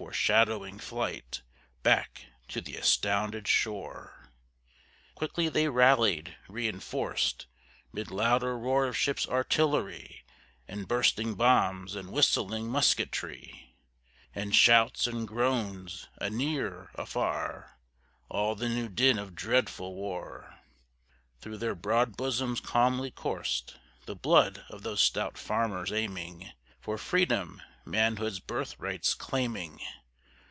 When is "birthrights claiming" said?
28.40-29.80